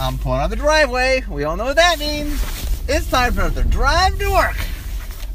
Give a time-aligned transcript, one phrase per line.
[0.00, 1.24] I'm pulling out the driveway.
[1.28, 2.40] We all know what that means.
[2.88, 4.56] It's time for another drive to work.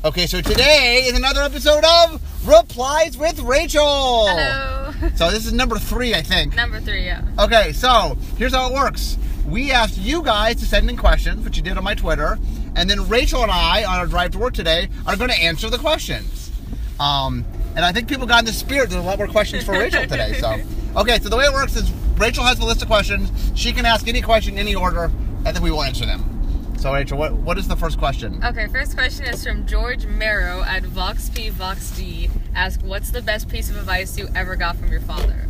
[0.05, 4.27] Okay, so today is another episode of Replies with Rachel.
[4.27, 4.69] Hello.
[5.15, 6.55] So this is number three, I think.
[6.55, 7.25] Number three, yeah.
[7.37, 9.17] Okay, so here's how it works.
[9.45, 12.39] We asked you guys to send in questions, which you did on my Twitter,
[12.75, 15.69] and then Rachel and I, on our drive to work today, are going to answer
[15.69, 16.51] the questions.
[17.01, 17.43] Um,
[17.75, 18.89] and I think people got in the spirit.
[18.89, 20.39] There's a lot more questions for Rachel today.
[20.39, 20.57] So,
[21.01, 23.31] okay, so the way it works is Rachel has the list of questions.
[23.55, 25.05] She can ask any question in any order,
[25.45, 26.29] and then we will answer them.
[26.77, 28.43] So, Rachel, what, what is the first question?
[28.43, 32.29] Okay, first question is from George Marrow at VoxPVoxD.
[32.55, 35.47] Ask, what's the best piece of advice you ever got from your father?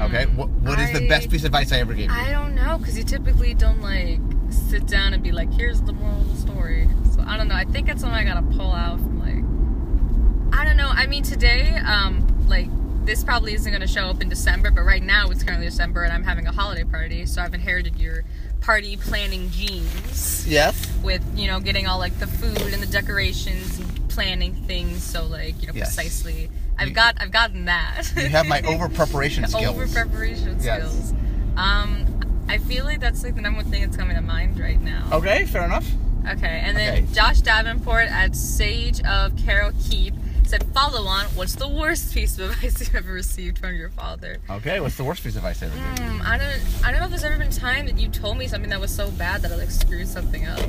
[0.00, 2.16] Okay, what, what is the I- best piece of advice I ever gave you?
[2.16, 4.20] I don't know, because you typically don't like
[4.50, 6.88] sit down and be like, here's the moral of the story.
[7.14, 7.54] So I don't know.
[7.54, 10.88] I think it's something I gotta pull out from like, I don't know.
[10.88, 12.68] I mean, today, um, like,
[13.08, 16.12] this probably isn't gonna show up in December, but right now it's currently December and
[16.12, 18.22] I'm having a holiday party, so I've inherited your
[18.60, 20.46] party planning genes.
[20.46, 20.86] yes.
[21.02, 25.24] with you know getting all like the food and the decorations and planning things so
[25.24, 25.94] like you know Yes.
[25.94, 29.64] precisely i've You- got i've gotten that You have my over preparation skills.
[29.76, 30.80] over preparation Yes.
[30.90, 31.12] skills
[31.56, 32.04] um
[32.48, 35.08] i feel like that's like the number one thing that's coming to mind right now
[35.12, 35.88] Okay, fair enough.
[36.28, 37.14] okay and then Okay.
[37.14, 40.14] josh davenport at sage of carol keep
[40.48, 44.38] said follow on what's the worst piece of advice you've ever received from your father
[44.50, 45.74] Okay, what's the worst piece of advice ever?
[45.76, 48.46] Hmm, I don't I don't know if there's ever been time that you told me
[48.48, 50.60] something that was so bad that I like screwed something up.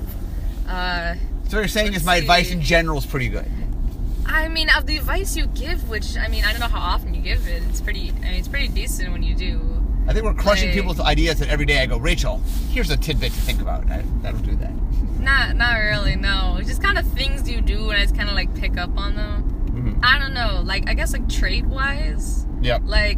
[0.68, 1.16] Uh,
[1.48, 3.50] So what you're saying is my advice in general is pretty good.
[4.26, 7.16] I mean, of the advice you give, which I mean, I don't know how often
[7.16, 7.64] you give it.
[7.70, 8.10] It's pretty.
[8.10, 9.60] I mean, it's pretty decent when you do.
[10.08, 12.98] I think we're crushing Like- people's ideas that every day I go, Rachel, here's a
[12.98, 13.90] tidbit to think about.
[13.90, 14.72] I, I don't do that.
[15.20, 16.16] Not, not really.
[16.16, 18.78] No, it's just kind of things you do, and I just kind of like pick
[18.78, 19.49] up on them.
[20.04, 20.62] I don't know.
[20.64, 22.82] Like, I guess like trait wise, Yep.
[22.86, 23.18] like,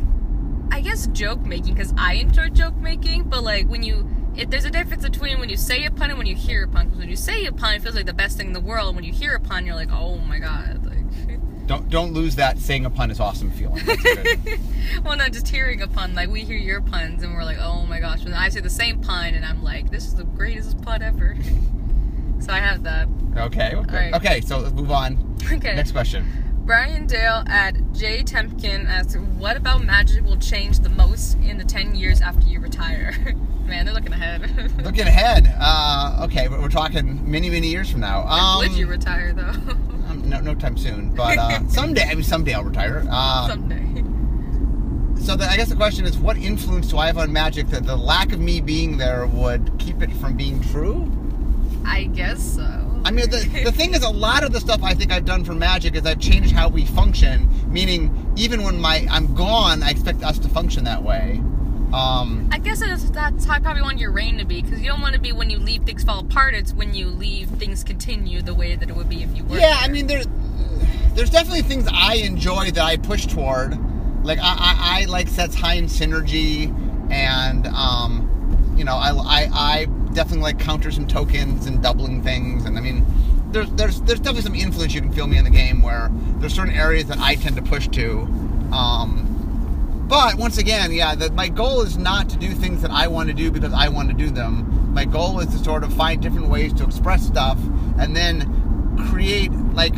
[0.71, 4.07] I guess joke making because I enjoy joke making, but like when you.
[4.33, 6.67] It, there's a difference between when you say a pun and when you hear a
[6.69, 6.85] pun.
[6.85, 8.87] Because when you say a pun, it feels like the best thing in the world.
[8.87, 10.85] And when you hear a pun, you're like, oh my god.
[10.85, 13.83] Like, Don't don't lose that saying a pun is awesome feeling.
[15.03, 16.15] Well, not just hearing a pun.
[16.15, 18.23] Like we hear your puns and we're like, oh my gosh.
[18.25, 21.35] And I say the same pun and I'm like, this is the greatest pun ever.
[22.39, 23.07] so I have that.
[23.37, 23.75] okay.
[23.75, 23.75] Okay.
[23.75, 24.13] Alright.
[24.15, 24.41] Okay.
[24.41, 25.37] So let's move on.
[25.51, 25.75] Okay.
[25.75, 26.25] Next question.
[26.65, 31.65] Brian Dale at J Tempkin asks, what about magic will change the most in the
[31.65, 33.35] 10 years after you retire?
[33.65, 34.41] Man, they're looking ahead.
[34.83, 35.53] Looking ahead.
[35.57, 38.27] Uh, okay, but we're talking many many years from now.
[38.27, 39.43] Um, Would you retire though?
[40.09, 42.03] um, no, no time soon, but uh, someday.
[42.03, 43.05] I mean, someday I'll retire.
[43.09, 44.03] Uh, Someday.
[45.23, 47.85] so the, I guess the question is, what influence do I have on magic that
[47.85, 51.09] the lack of me being there would keep it from being true?
[51.85, 52.80] I guess so.
[53.03, 55.43] I mean, the, the thing is, a lot of the stuff I think I've done
[55.43, 57.49] for Magic is I've changed how we function.
[57.71, 61.41] Meaning, even when my I'm gone, I expect us to function that way.
[61.93, 64.87] Um, I guess that's, that's how I probably want your reign to be, because you
[64.87, 66.53] don't want to be when you leave things fall apart.
[66.53, 69.57] It's when you leave things continue the way that it would be if you were.
[69.57, 70.27] yeah, I mean, there's
[71.13, 73.77] there's definitely things I enjoy that I push toward.
[74.23, 76.71] Like I, I, I like sets high in synergy,
[77.11, 82.65] and um, you know, I, I, I definitely like counters and tokens and doubling things.
[82.65, 83.05] And I mean,
[83.51, 86.53] there's there's there's definitely some influence you can feel me in the game where there's
[86.53, 88.21] certain areas that I tend to push to.
[88.71, 89.27] Um,
[90.07, 93.29] but once again, yeah, the, my goal is not to do things that I want
[93.29, 94.93] to do because I want to do them.
[94.93, 97.57] My goal is to sort of find different ways to express stuff
[97.97, 99.93] and then create like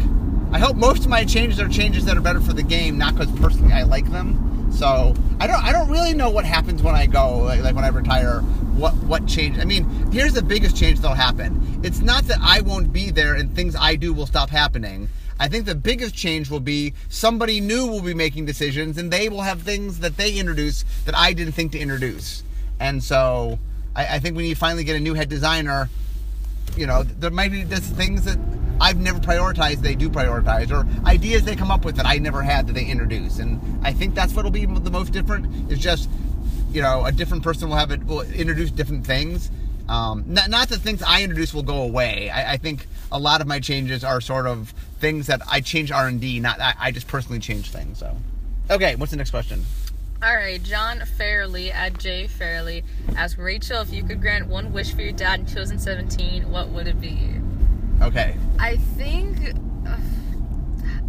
[0.52, 3.16] I hope most of my changes are changes that are better for the game, not
[3.16, 4.72] because personally I like them.
[4.72, 7.84] So I don't I don't really know what happens when I go like, like when
[7.84, 8.44] I retire.
[8.76, 9.60] What what change?
[9.60, 11.80] I mean, here's the biggest change that'll happen.
[11.84, 15.10] It's not that I won't be there and things I do will stop happening.
[15.40, 19.30] I think the biggest change will be somebody new will be making decisions and they
[19.30, 22.44] will have things that they introduce that I didn't think to introduce.
[22.80, 23.60] And so
[23.96, 25.90] I, I think when you finally get a new head designer,
[26.78, 28.38] you know, there might be just things that
[28.82, 32.42] I've never prioritized they do prioritize, or ideas they come up with that I never
[32.42, 33.40] had that they introduce.
[33.40, 36.10] And I think that's what'll be the most different is just,
[36.74, 39.52] you know, a different person will have it will introduce different things.
[39.88, 42.30] Um, not, not that things I introduce will go away.
[42.30, 45.92] I, I think a lot of my changes are sort of things that I change
[45.92, 48.00] R and D, not I, I just personally change things.
[48.00, 48.16] So,
[48.72, 49.64] okay, what's the next question?
[50.24, 52.84] All right, John Fairley at J Fairley
[53.16, 56.88] asks Rachel if you could grant one wish for your dad in 2017, what would
[56.88, 57.20] it be?
[58.02, 59.54] Okay, I think.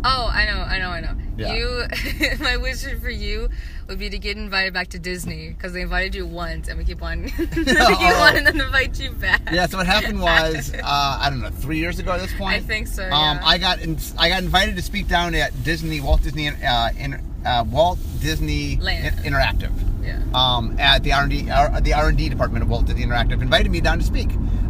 [0.05, 1.15] Oh, I know, I know, I know.
[1.37, 1.55] Yeah.
[1.55, 3.49] You, my wish for you
[3.89, 6.85] would be to get invited back to Disney because they invited you once, and we
[6.85, 8.17] keep on, we keep Oh.
[8.21, 9.43] wanting them to invite you back.
[9.53, 9.67] yeah.
[9.67, 12.55] So what happened was, uh, I don't know, three years ago at this point.
[12.55, 13.03] I think so.
[13.05, 13.41] Um, yeah.
[13.45, 17.21] I got in, I got invited to speak down at Disney Walt Disney uh, in,
[17.45, 19.19] uh, Walt Disney Land.
[19.25, 19.73] In- Interactive.
[20.05, 20.21] Yeah.
[20.35, 23.99] um, at the R&D uh, the R&D department of Walt Disney Interactive invited me down
[23.99, 24.29] to speak.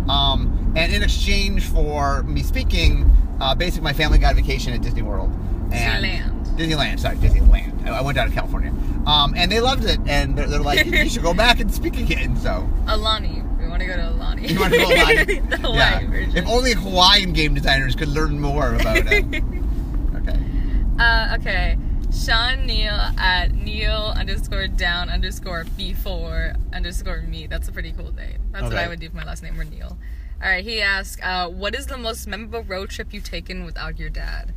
[0.08, 3.10] Um, and in exchange for me speaking,
[3.40, 5.30] uh, basically my family got a vacation at Disney World.
[5.72, 6.56] And Disneyland.
[6.56, 7.86] Disneyland, sorry, Disneyland.
[7.86, 8.72] I I went down to California.
[9.06, 11.98] Um, and they loved it, and they're, they're like, you should go back and speak
[11.98, 12.36] again.
[12.36, 13.42] So, Aulani.
[13.60, 14.48] We want to go to Aulani.
[14.50, 15.26] you want to go live?
[15.50, 16.36] the Hawaii version.
[16.36, 19.24] If only Hawaiian game designers could learn more about it.
[20.16, 20.38] okay.
[20.98, 21.78] Uh, okay.
[22.12, 27.46] Sean Neal at Neil underscore down underscore before underscore me.
[27.46, 28.38] That's a pretty cool name.
[28.52, 29.98] That's what I would do if my last name were Neil.
[30.42, 30.64] All right.
[30.64, 34.52] He asked, uh, "What is the most memorable road trip you've taken without your dad?"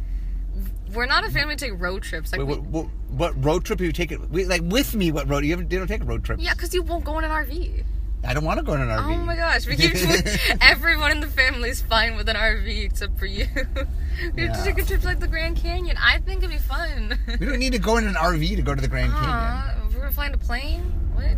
[0.94, 2.32] We're not a family to take road trips.
[2.32, 2.88] Like, Wait, we- what, what,
[3.36, 4.30] what road trip have you taken?
[4.30, 5.44] We, like with me, what road?
[5.44, 6.40] You, haven't, you don't take a road trip.
[6.42, 7.84] yeah, because you won't go in an RV.
[8.24, 9.14] I don't want to go in an RV.
[9.14, 9.94] Oh my gosh, we keep
[10.62, 13.46] everyone in the family is fine with an RV except for you.
[13.56, 14.54] we have Yeah.
[14.54, 15.98] to take a trip to like the Grand Canyon.
[16.02, 17.20] I think it'd be fun.
[17.40, 19.30] We don't need to go in an RV to go to the Grand Canyon.
[19.30, 20.82] Aw, if we were flying a plane.
[21.14, 21.38] What?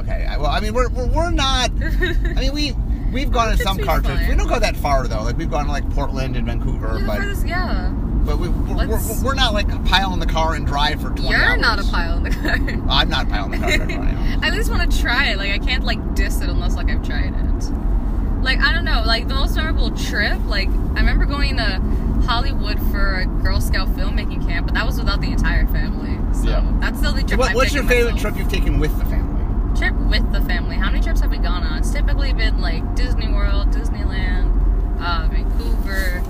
[0.00, 0.26] Okay.
[0.28, 1.70] I, well, I mean, we're, we're, we're not.
[1.80, 2.72] I mean, we
[3.12, 4.28] we've gone to some car trips.
[4.28, 5.22] We don't go that far though.
[5.22, 7.90] Like we've gone to like Portland and Vancouver, yeah, but this- yeah.
[8.24, 11.10] but we, we're, we're, we're not like a pile in the car and drive for
[11.10, 11.60] 20 You're hours.
[11.60, 12.50] not a pile in the car.
[12.90, 14.38] I'm not a pile in the car for 20 hours.
[14.42, 15.36] I at least want to try it.
[15.38, 18.42] Like I can't like diss it unless like I've tried it.
[18.42, 19.02] Like I don't know.
[19.06, 20.38] Like the most memorable trip.
[20.46, 21.80] Like I remember going to
[22.26, 26.18] Hollywood for a Girl Scout filmmaking camp, but that was without the entire family.
[26.34, 26.76] So Yeah.
[26.80, 27.38] that's the only trip.
[27.38, 28.34] What, what's your favorite myself.
[28.34, 29.33] trip you've taken with the family?
[29.76, 30.76] Trip with the family.
[30.76, 31.78] How many trips have we gone on?
[31.78, 36.22] It's typically been like Disney World, Disneyland, uh, Vancouver,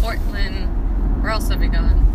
[0.00, 1.22] Portland.
[1.22, 2.06] Where else have we gone?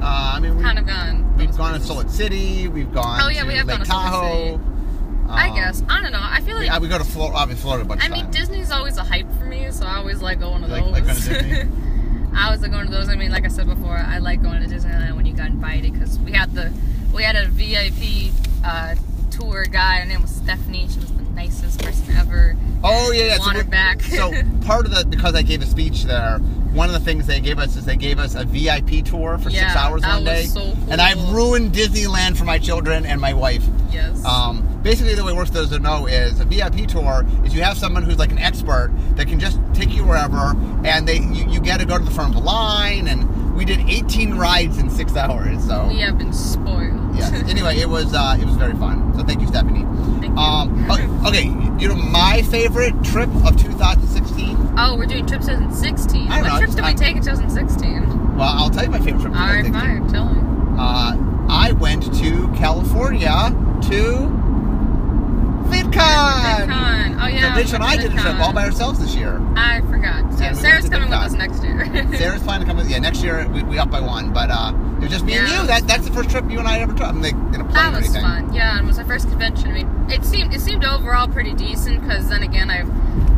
[0.00, 1.36] Uh, I mean, we, Kind of gone.
[1.36, 1.86] we've gone to places.
[1.88, 2.68] Solid City.
[2.68, 4.50] We've gone Oh, yeah, to we have Lake gone to Solid Tahoe.
[4.52, 4.60] City.
[5.30, 5.82] I Um, guess.
[5.88, 6.20] I don't know.
[6.22, 8.30] I feel like uh, we go to Florida, obviously Florida a bunch I mean.
[8.30, 10.92] Disney's always a hype for me, so I always like going to like- those.
[10.92, 11.68] like going to Disney?
[12.36, 13.08] I was like going to those.
[13.08, 15.92] I mean, like I said before, I like going to Disneyland when you got invited
[15.94, 16.72] because we had the
[17.12, 18.32] we had a VIP
[18.64, 18.94] uh,
[19.38, 20.00] tour guide.
[20.00, 20.86] Her name was Stephanie.
[20.88, 22.56] She was the nicest person ever.
[22.82, 23.38] Oh yeah, yeah.
[23.38, 24.02] Want her back.
[24.02, 24.30] so
[24.64, 26.38] part of the because I gave a speech there,
[26.72, 29.50] one of the things they gave us is they gave us a VIP tour for
[29.50, 33.06] six Yeah, hours that one was day, so and I've ruined Disneyland for my children
[33.06, 33.64] and my wife.
[33.90, 34.24] yes.
[34.24, 37.62] Um, basically, the way it works, those that know, is a VIP tour is you
[37.62, 40.54] have someone who's like an expert that can just take you wherever,
[40.84, 43.64] and they you, you get to go to the front of the line, and we
[43.64, 45.64] did 18 rides in six hours.
[45.66, 47.00] So we have been spoiled.
[47.14, 47.32] Yes.
[47.48, 49.14] Anyway, it was uh, it was very fun.
[49.16, 49.84] So thank you, Stephanie.
[50.20, 50.36] Thank you.
[50.36, 51.44] Um, o- okay,
[51.80, 54.74] you know my favorite trip of 2016.
[54.78, 56.28] oh, we're doing trip 2016.
[56.28, 58.36] I don't What know, trips did we take in 2016?
[58.36, 59.34] Well, I'll tell you my favorite trip.
[59.34, 59.72] All right, 2016.
[59.72, 60.08] fine.
[60.12, 60.40] Tell me.
[60.78, 63.30] Uh, I went to California
[63.90, 64.53] to
[65.94, 66.66] VidCon.
[66.66, 67.22] VidCon.
[67.22, 67.54] Oh yeah.
[67.54, 68.40] So Rachel and I we did a trip VidCon.
[68.40, 69.40] all by ourselves this year.
[69.56, 70.30] I forgot.
[70.30, 71.84] we Yeah, Sarah's coming with us next year.
[72.16, 73.48] Sarah's planning to come with yeah next year.
[73.48, 75.66] We, we up by one, but uh, it was just me and you.
[75.66, 77.06] That that's the first trip you and I ever took.
[77.06, 78.52] I'm like in a plane That was fun.
[78.52, 79.68] Yeah, and it was our first convention.
[79.68, 82.84] I mean, it seemed it seemed overall pretty decent because then again, I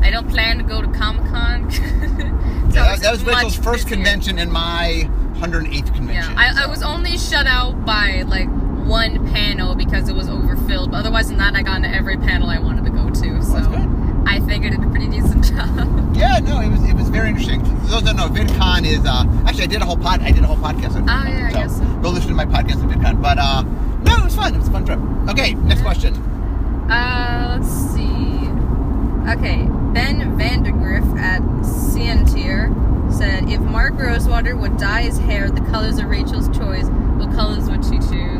[0.06, 1.70] I don't plan to go to Comic Con.
[2.76, 6.12] Yeah, that, that was Rachel's first convention and my 108th convention.
[6.12, 8.48] Yeah, I, I was only shut out by like
[8.86, 10.90] one panel because it was overfilled.
[10.90, 13.42] But otherwise than that, I got into every panel I wanted to go to.
[13.42, 13.88] So good.
[14.28, 16.16] I think I did a pretty decent job.
[16.16, 17.64] Yeah, no, it was it was very interesting.
[17.64, 20.30] For those that don't know, VidCon is uh actually I did a whole pod I
[20.32, 21.28] did a whole podcast on Oh, VidCon.
[21.28, 21.84] yeah, I so guess so.
[22.02, 23.22] go listen to my podcast on VidCon.
[23.22, 24.54] But uh no, it was fun.
[24.54, 24.98] It was a fun trip.
[25.30, 26.14] Okay, next question.
[26.90, 28.36] Uh, let's see.
[29.28, 32.70] Okay, Ben Vandergriff at Cientier
[33.12, 37.68] said, "If Mark Rosewater would dye his hair the colors of Rachel's choice, what colors
[37.68, 38.35] would she choose?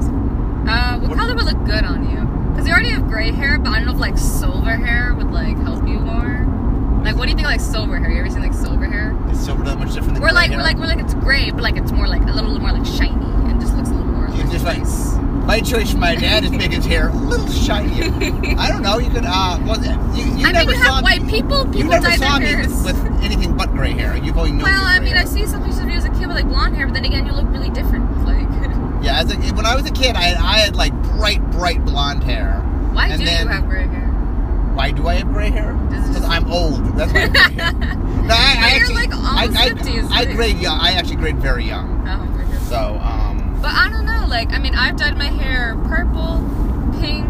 [0.69, 2.17] Uh, what, What- color would look good on you?
[2.53, 5.31] Because you already have gray hair, but I don't know if like silver hair would
[5.31, 6.45] like help you more.
[7.05, 8.11] Like, what do you think of, like silver hair?
[8.11, 9.17] You ever seen like silver hair?
[9.31, 10.59] Is silver that much different than We're gray like hair?
[10.59, 12.87] we're like we're like it's gray, but like it's more like a little more like
[12.87, 13.13] shiny
[13.51, 15.15] and just looks a little more like just like- nice.
[15.47, 18.11] my choice for my dad is make his hair a little shinier.
[18.59, 18.99] I don't know.
[18.99, 19.79] You could uh well
[20.17, 21.19] you, you I never mean, you saw have me.
[21.21, 21.65] white people.
[21.67, 22.83] People you never dye saw their me hairs.
[22.83, 24.17] with, with anything but gray hair.
[24.17, 26.11] You've only known Well, I mean, gray I see some pictures of you as a
[26.11, 28.05] kid with like blonde hair, but then again, you look really different.
[29.07, 31.85] Yeah, as a, when I was a kid, I had, I had like bright, bright
[31.85, 32.61] blonde hair.
[32.93, 34.03] why And do then- you have gray hair?
[34.75, 35.73] Why do I have gray hair?
[35.89, 36.85] Because I'm old.
[36.97, 37.97] That's why I have gray hair.
[38.27, 40.81] No, I, I actually, like, almost I, 50s, I, I grade young.
[40.81, 42.01] I actually grade very young.
[42.09, 42.69] Oh, my goodness.
[42.69, 44.27] So, um, But I don't know.
[44.29, 46.43] Like, I mean, I've dyed my hair purple,
[47.01, 47.25] pink.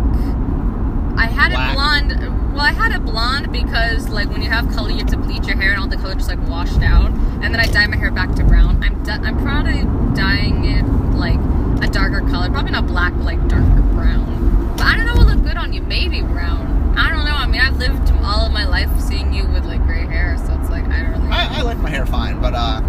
[1.18, 1.72] I had Black.
[1.72, 2.54] it blonde.
[2.54, 5.46] Well, I had it blonde because, like, when you have color, you have to bleach
[5.46, 7.10] your hair, and all the color just like washed out.
[7.42, 8.82] And then I dye my hair back to brown.
[8.82, 9.82] I'm di- I'm probably
[10.16, 10.82] dyeing it
[11.14, 11.38] like
[11.82, 14.74] a darker color, probably not black, but like darker brown.
[14.76, 15.82] But I don't know what look good on you.
[15.82, 16.94] Maybe brown.
[16.96, 17.32] I don't know.
[17.34, 20.58] I mean, I've lived all of my life seeing you with like gray hair, so
[20.60, 21.28] it's like I don't really.
[21.28, 22.80] I, I like my hair fine, but uh,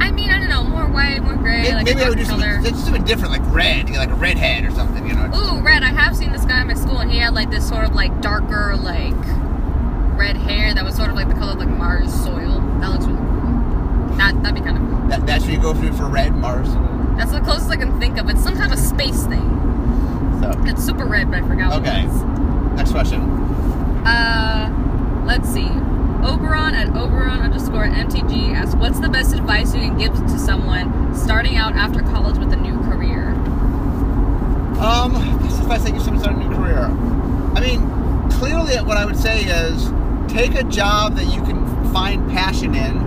[0.00, 2.16] I mean, I don't know, more white, more gray, Maybe, like maybe a I would
[2.16, 2.62] dark do something, color.
[2.62, 5.30] let's something different, like red, like a redhead or something, you know.
[5.34, 5.82] Ooh, red.
[5.82, 7.94] I have seen this guy in my school, and he had like this sort of
[7.94, 9.14] like darker, like
[10.18, 12.60] red hair that was sort of like the color of like Mars soil.
[12.80, 14.16] That looks really cool.
[14.16, 15.08] That that'd be kind of cool.
[15.08, 16.68] That, that's what you go through for red Mars.
[17.16, 18.28] That's the closest I can think of.
[18.28, 19.50] It's some kind of space thing.
[20.40, 22.02] So, It's super red, but I forgot what Okay.
[22.02, 22.22] it is.
[22.76, 23.20] next question.
[24.06, 24.68] Uh,
[25.26, 25.70] let's see.
[26.22, 31.14] Oberon at Oberon underscore MTG asks, "What's the best advice you can give to someone
[31.14, 33.28] starting out after college with a new career?"
[34.80, 36.90] Um, best advice I give someone starting a new career.
[37.54, 37.80] I mean,
[38.30, 39.90] clearly, what I would say is
[40.28, 42.98] take a job that you can find passion in.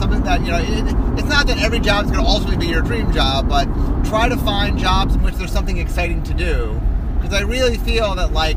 [0.00, 2.72] Something that you know, it, it's not that every job is going to ultimately be
[2.72, 3.66] your dream job, but
[4.06, 6.80] try to find jobs in which there's something exciting to do.
[7.16, 8.56] Because I really feel that like,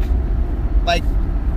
[0.85, 1.03] like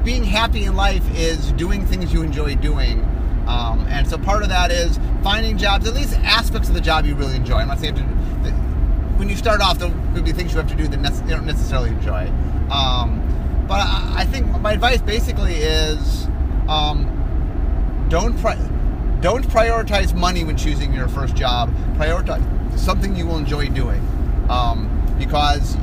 [0.05, 3.01] being happy in life is doing things you enjoy doing.
[3.47, 7.07] Um, and so part of that is finding jobs, at least aspects of the job
[7.07, 7.59] you really enjoy.
[7.59, 8.53] I'm not saying to, that
[9.19, 11.37] when you start off, there will be things you have to do that nece- you
[11.37, 12.27] don't necessarily enjoy.
[12.71, 13.23] Um,
[13.69, 16.27] but I, I think my advice basically is
[16.69, 18.59] um, don't pri-
[19.21, 21.71] don't prioritize money when choosing your first job.
[21.97, 24.01] Prioritize something you will enjoy doing,
[24.51, 25.77] um, because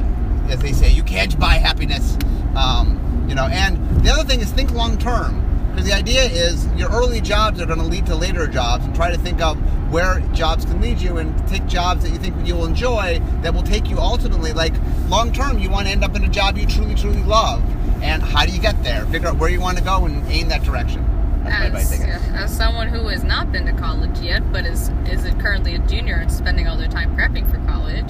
[0.49, 2.17] as they say, you can't buy happiness.
[2.55, 5.39] Um, you know, and the other thing is think long term.
[5.71, 8.93] Because the idea is your early jobs are going to lead to later jobs, and
[8.93, 9.57] try to think of
[9.91, 13.53] where jobs can lead you, and take jobs that you think you will enjoy that
[13.53, 14.53] will take you ultimately.
[14.53, 14.73] Like
[15.07, 17.63] long term, you want to end up in a job you truly, truly love,
[18.03, 19.05] and how do you get there?
[19.07, 21.03] Figure out where you want to go and aim that direction.
[21.43, 22.01] That's my advice.
[22.01, 25.75] I As, as someone who has not been to college yet, but is is currently
[25.75, 28.05] a junior and spending all their time prepping for college,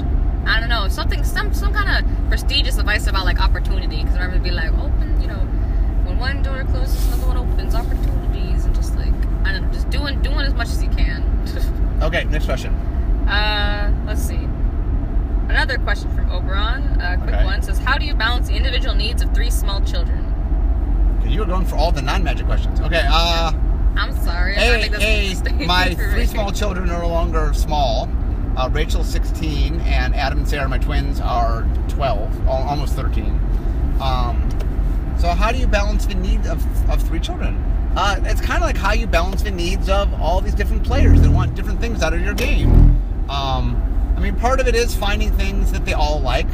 [0.45, 4.03] I don't know something some some kind of prestigious advice about like opportunity.
[4.03, 5.39] Because I remember be like open, you know,
[6.05, 7.75] when one door closes, another one opens.
[7.75, 9.13] Opportunities and just like
[9.45, 11.23] I don't know, just doing doing as much as you can.
[12.03, 12.73] Okay, next question.
[13.29, 14.47] uh, let's see.
[15.47, 17.45] Another question from Oberon, a quick Okay.
[17.45, 20.32] one says, "How do you balance the individual needs of three small children?"
[21.25, 22.79] You were going for all the non-magic questions.
[22.81, 23.05] Okay.
[23.07, 23.51] Uh,
[23.95, 27.53] I'm sorry, I don't hey, think that's hey, my three small children are no longer
[27.53, 28.09] small.
[28.57, 33.25] Uh, Rachel's 16, and Adam and Sarah, my twins, are 12, almost 13.
[33.99, 34.47] Um,
[35.19, 37.55] so how do you balance the needs of, of three children?
[37.95, 41.21] Uh, it's kind of like how you balance the needs of all these different players
[41.21, 42.69] that want different things out of your game.
[43.29, 46.47] Um, I mean, part of it is finding things that they all like.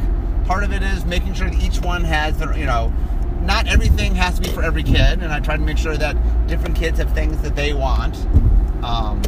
[0.44, 2.92] Part of it is making sure that each one has their, you know,
[3.42, 6.16] not everything has to be for every kid, and I try to make sure that
[6.46, 8.16] different kids have things that they want.
[8.84, 9.22] Um,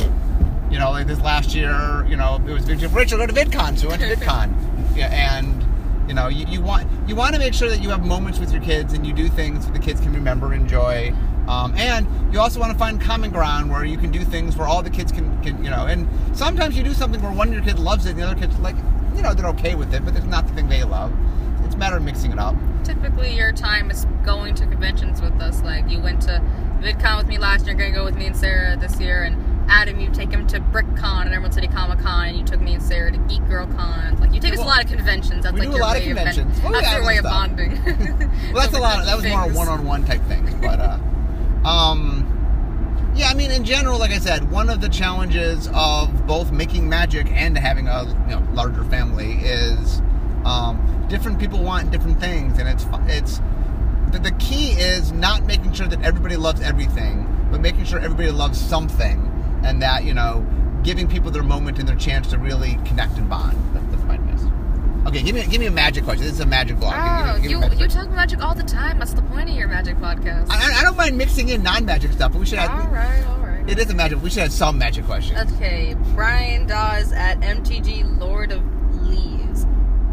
[0.71, 3.87] you know, like this last year, you know, it was Rachel go to VidCon, so
[3.87, 5.65] we went to VidCon, yeah, and
[6.09, 8.53] you know, you, you want you want to make sure that you have moments with
[8.53, 11.15] your kids and you do things that the kids can remember, and enjoy,
[11.49, 14.69] um, and you also want to find common ground where you can do things where
[14.69, 17.55] all the kids can, can, you know, and sometimes you do something where one of
[17.55, 18.77] your kids loves it and the other kids like,
[19.17, 21.13] you know, they're okay with it, but it's not the thing they love.
[21.73, 22.55] It's a matter of mixing it up.
[22.85, 25.63] typically your time is going to conventions with us.
[25.63, 26.43] Like you went to
[26.83, 29.99] VidCon with me last year, gonna go with me and Sarah this year, and Adam,
[29.99, 32.83] you take him to BrickCon and Emerald City Comic Con, and you took me and
[32.83, 34.21] Sarah to Geek Girl Con.
[34.21, 35.45] Like you take us a lot of conventions.
[35.45, 36.61] That's we like do a your lot of way of, conventions.
[36.63, 37.33] Well, that's your way of stuff.
[37.33, 37.71] bonding.
[38.53, 38.99] Well, that's a lot.
[39.01, 40.99] Of, that was more a one-on-one type thing, but uh,
[41.67, 43.29] um, yeah.
[43.29, 47.29] I mean, in general, like I said, one of the challenges of both making magic
[47.33, 50.03] and having a you know larger family is
[50.45, 53.41] um, different people want different things, and it's it's
[54.13, 58.31] the, the key is not making sure that everybody loves everything, but making sure everybody
[58.31, 59.19] loves something,
[59.65, 60.47] and that you know
[60.83, 63.57] giving people their moment and their chance to really connect and bond.
[63.75, 64.43] That, that's my advice.
[65.07, 66.25] Okay, give me give me a magic question.
[66.25, 66.93] This is a magic blog.
[66.95, 68.05] Give me- Oh, give me a you magic you question.
[68.07, 68.99] talk magic all the time.
[68.99, 70.47] That's the point of your magic podcast.
[70.51, 72.93] I, I don't mind mixing in non-magic stuff, but we should all have.
[72.93, 73.69] right, all right.
[73.69, 74.21] It is a magic.
[74.23, 75.53] We should have some magic questions.
[75.55, 78.63] Okay, Brian Dawes at MTG Lord of.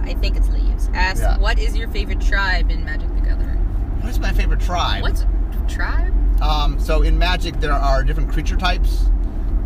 [0.09, 0.89] I think it's Leaves.
[0.93, 1.37] Asks, Yeah.
[1.37, 3.57] what is your favorite tribe in Magic the Gathering?
[4.01, 5.03] What's my favorite tribe?
[5.03, 5.25] What's
[5.67, 6.13] tribe?
[6.41, 9.05] Um, so in Magic, there are different creature types.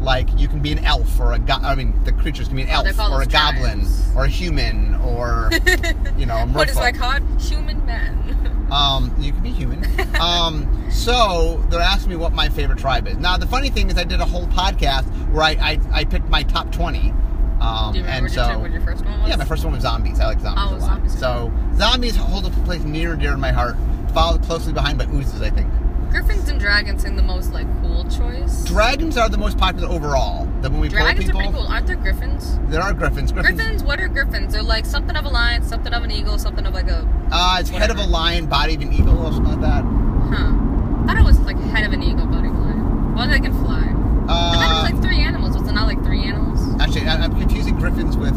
[0.02, 2.64] Like you can be an elf or a go- I mean, the creatures can be
[2.64, 4.12] an Oh, elf or a goblin tribes.
[4.18, 5.50] or a human or
[6.18, 6.82] you know a what is merfolk.
[6.82, 7.42] that called?
[7.42, 8.50] Human man.
[8.74, 9.86] Um, you can be human.
[10.20, 13.18] um, so they're asking me what my favorite tribe is.
[13.18, 16.28] Now the funny thing is, I did a whole podcast where I I, I picked
[16.28, 17.14] my top twenty.
[17.64, 19.30] Um, Do you remember and what, so what your first one was?
[19.30, 20.20] Yeah, my first one was zombies.
[20.20, 20.82] I like zombies Oh, a lot.
[20.82, 21.18] zombies.
[21.20, 23.78] So zombies hold a place near and dear in my heart.
[24.14, 25.72] Followed closely behind by oozes, I think.
[26.12, 28.64] Griffins and dragons seem the most like cool choice.
[28.66, 30.46] Dragons are the most popular overall.
[30.62, 31.96] That when we dragons people, are pretty cool, aren't there?
[31.96, 32.60] Griffins.
[32.70, 33.32] there are griffins.
[33.32, 33.56] Griffins.
[33.56, 33.84] Griffins.
[33.84, 34.54] What are griffins?
[34.54, 37.58] They're like something of a lion, something of an eagle, something of like a Uh,
[37.60, 39.84] it's head of a lion, body of an eagle, or something like that.
[39.84, 40.52] huh.
[41.04, 43.16] I thought it was like head of an eagle, body of a lion.
[43.16, 43.80] Well, they can fly.
[43.80, 45.58] I thought it Uh, was like three animals.
[45.58, 46.60] Was it not like three animals?
[46.80, 48.34] Actually, I, am confusing griffins with.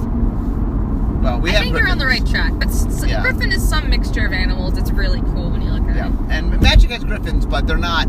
[1.23, 1.63] Well, we I have.
[1.63, 1.79] Think griffins.
[1.79, 3.23] you're on the right track, but yeah.
[3.23, 4.79] griffin is some mixture of animals.
[4.79, 6.09] It's really cool when you look at yeah.
[6.09, 6.31] it.
[6.31, 8.07] And Magic has griffins, but they're not.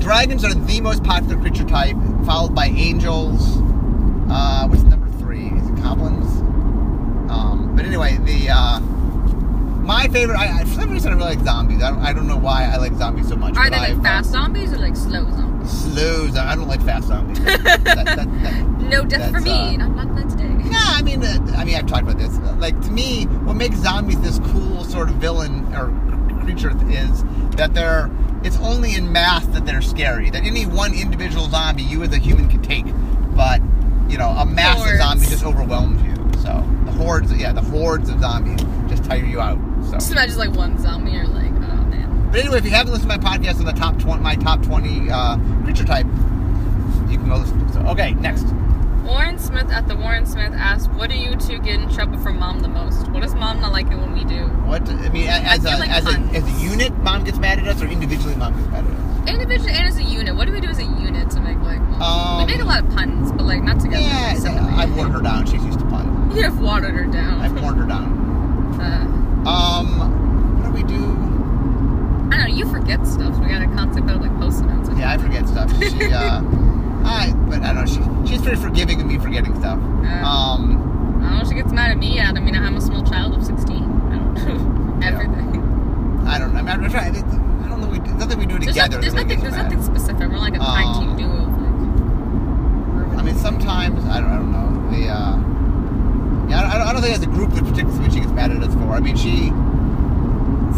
[0.00, 3.58] Dragons are the most popular creature type, followed by angels.
[4.30, 5.48] Uh, what's number three?
[5.48, 6.26] Is it goblins?
[7.30, 8.80] Um, but anyway, the uh,
[9.84, 10.36] my favorite.
[10.36, 11.82] I, for some reason, I really like zombies.
[11.82, 13.56] I don't, I don't know why I like zombies so much.
[13.56, 15.53] Are they like I've, fast zombies or like slow zombies?
[15.66, 16.36] Slows.
[16.36, 17.38] I don't like fast zombies.
[17.44, 19.50] that, that, that, No death for me.
[19.50, 20.54] uh, not, not, not today.
[20.70, 22.36] Yeah, I mean, uh, I mean, I've talked about this.
[22.58, 25.88] Like to me, what makes zombies this cool sort of villain or
[26.42, 27.24] creature is
[27.56, 28.10] that they're.
[28.42, 30.28] It's only in mass that they're scary.
[30.28, 32.84] That any one individual zombie you as a human can take,
[33.34, 33.62] but
[34.10, 34.98] you know, a mass of Hordes.
[34.98, 36.14] zombies just overwhelms you.
[36.42, 39.58] So the hordes, yeah, the hordes of zombies just tire you out.
[39.86, 39.92] So.
[39.92, 41.12] Just imagine like one zombie.
[41.12, 41.43] You're like.
[42.34, 44.60] But anyway, if you haven't listened to my podcast on the top 20, my top
[44.60, 46.04] 20 uh, creature type,
[47.08, 47.72] you can go listen to it.
[47.74, 48.46] So, okay, next.
[49.04, 52.40] Warren Smith at the Warren Smith asked, "What do you two get in trouble from
[52.40, 53.06] mom the most?
[53.12, 54.46] What does mom not like it when we do?
[54.66, 57.60] What, I mean, as, feel a, like as, a, as a unit, mom gets mad
[57.60, 59.28] at us, or individually, mom gets mad at us?
[59.28, 60.34] Individually and as a unit.
[60.34, 61.78] What do we do as a unit to make like?
[62.00, 64.02] Um, we make a lot of puns, but like not together.
[64.02, 64.74] Yeah.
[64.76, 65.46] I've worn her down.
[65.46, 66.32] She's used to pun.
[66.34, 67.40] You have watered her down.
[67.42, 68.80] I've worn her down.
[68.80, 71.24] Uh, Um, what do we do?
[72.54, 73.36] You forget stuff.
[73.38, 74.88] We gotta constantly put up like post-it notes.
[74.96, 75.70] Yeah, I forget stuff.
[75.80, 76.40] She, uh,
[77.04, 77.86] I, but I don't know.
[78.26, 79.78] She, she's pretty forgiving of me forgetting stuff.
[80.02, 80.24] Yeah.
[80.26, 81.44] Um, I don't know.
[81.48, 82.18] She gets mad at me.
[82.20, 83.76] I mean, I'm a small child of 16.
[83.76, 85.18] I don't know Yeah.
[86.30, 86.60] I don't know.
[86.60, 87.14] I mean, I'm trying.
[87.16, 87.88] I don't know.
[87.88, 89.00] We, nothing we do together.
[89.00, 89.40] there's nothing.
[89.40, 90.28] There's nothing specific.
[90.30, 91.44] We're like a Um, team duo.
[93.08, 95.08] Like, I mean, sometimes I don't, I don't know the.
[95.08, 95.36] Uh,
[96.48, 98.62] yeah, I don't, I don't think as a group there's particularly she gets mad at
[98.62, 98.92] us for.
[98.92, 99.50] I mean, she.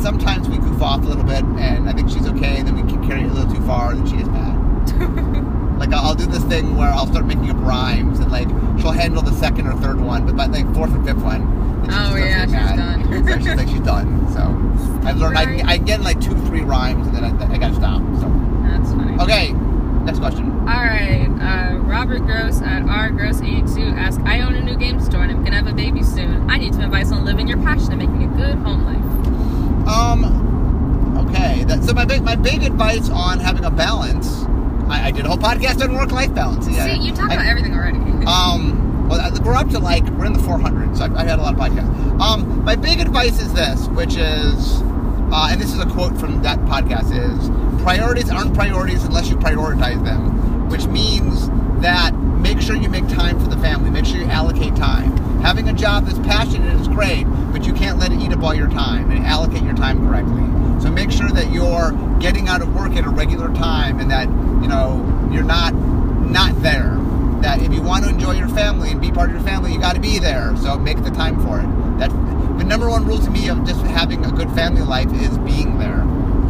[0.02, 2.58] Sometimes we goof off a little bit, and I think she's okay.
[2.58, 5.78] And then we can carry it a little too far, and then she gets mad.
[5.78, 8.48] like I'll, I'll do this thing where I'll start making up rhymes, and like
[8.80, 12.16] she'll handle the second or third one, but by like fourth or fifth one, Oh,
[12.16, 12.76] yeah, she's mad.
[12.76, 13.26] done.
[13.28, 14.32] so she's like she's done.
[14.32, 14.40] So
[15.08, 17.74] I've learned I, I get in like two, three rhymes, and then I, I gotta
[17.74, 18.00] stop.
[18.20, 18.28] So
[18.66, 19.20] That's funny.
[19.22, 19.52] okay,
[20.04, 20.50] next question.
[20.60, 21.28] All right.
[21.40, 25.56] Uh, Robert Gross at rgross82 asks, I own a new game store and I'm gonna
[25.56, 26.50] have a baby soon.
[26.50, 29.35] I need some advice on living your passion and making a good home life.
[29.86, 31.26] Um.
[31.28, 31.64] Okay.
[31.64, 34.44] That, so my big my big advice on having a balance.
[34.88, 36.68] I, I did a whole podcast on work life balance.
[36.68, 36.86] Yeah.
[36.86, 37.98] See, you talk I- about everything already.
[38.26, 39.08] Um.
[39.08, 40.98] Well, we're up to like we're in the 400s.
[40.98, 42.20] So I've, I've had a lot of podcasts.
[42.20, 42.64] Um.
[42.64, 44.80] My big advice is this, which is,
[45.32, 49.36] uh, and this is a quote from that podcast: is priorities aren't priorities unless you
[49.36, 51.48] prioritize them, which means
[51.82, 53.90] that make sure you make time for the family.
[53.90, 55.16] Make sure you allocate time.
[55.40, 57.26] Having a job that's passionate is great,
[57.86, 60.42] can't let it eat up all your time and allocate your time correctly.
[60.82, 64.26] So make sure that you're getting out of work at a regular time and that
[64.60, 66.98] you know you're not not there.
[67.42, 69.78] That if you want to enjoy your family and be part of your family, you
[69.78, 70.56] got to be there.
[70.56, 71.98] So make the time for it.
[72.00, 72.10] That
[72.58, 75.78] the number one rule to me of just having a good family life is being
[75.78, 76.02] there.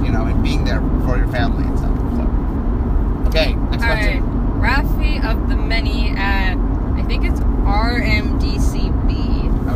[0.03, 1.99] You know, and being there for your family and stuff.
[2.17, 4.23] So okay, next All right.
[4.23, 4.37] question.
[4.57, 6.57] Rafi of the Many at,
[6.97, 8.86] I think it's RMDCB,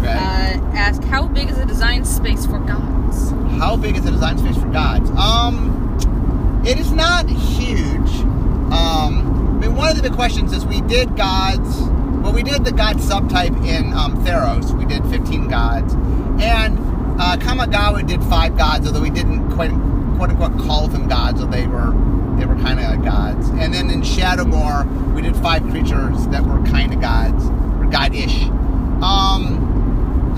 [0.00, 0.08] Okay.
[0.12, 3.30] uh, asked, How big is the design space for gods?
[3.58, 5.10] How big is the design space for gods?
[5.10, 8.10] Um, it is not huge.
[8.72, 11.80] Um, I mean, one of the big questions is we did gods.
[12.22, 14.76] Well, we did the god subtype in um, Theros.
[14.76, 15.94] We did 15 gods,
[16.42, 16.78] and
[17.20, 19.70] uh, Kamigawa did five gods, although we didn't quite
[20.16, 21.92] quote unquote call them gods, so they were
[22.38, 23.48] they were kind of like gods.
[23.50, 27.44] And then in Shadowmoor, we did five creatures that were kind of gods
[27.80, 28.44] or god-ish.
[29.02, 29.69] Um,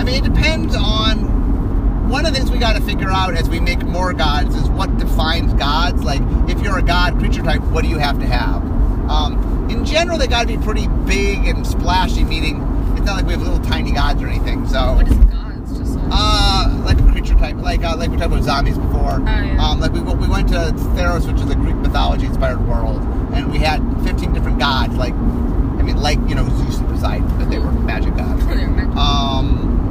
[0.03, 3.49] I mean, it depends on one of the things we got to figure out as
[3.49, 6.03] we make more gods is what defines gods.
[6.03, 8.65] Like, if you're a god creature type, what do you have to have?
[9.09, 12.57] Um, in general, they got to be pretty big and splashy, meaning
[12.97, 14.67] it's not like we have little tiny gods or anything.
[14.67, 15.79] So, What is gods?
[15.79, 19.21] Just like, uh, like a creature type, like uh, like we talked about zombies before.
[19.21, 19.65] Oh, yeah.
[19.65, 23.03] Um, like we we went to Theros, which is a Greek mythology inspired world,
[23.35, 24.97] and we had 15 different gods.
[24.97, 28.43] Like, I mean, like you know Zeus and Poseidon, but they were magic gods.
[28.93, 29.82] Um,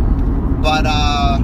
[0.61, 1.39] but uh,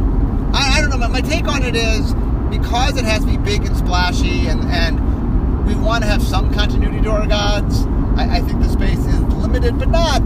[0.53, 1.07] I, I don't know.
[1.07, 2.13] My, take on it is
[2.49, 6.53] because it has to be big and splashy, and and we want to have some
[6.53, 7.85] continuity to our gods.
[8.15, 10.21] I, I think the space is limited, but not.